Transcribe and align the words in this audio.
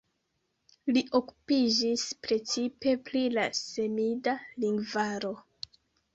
Li 0.95 1.03
okupiĝis 1.19 2.05
precipe 2.29 2.95
pri 3.11 3.23
la 3.37 3.45
semida 3.61 4.35
lingvaro. 4.67 5.37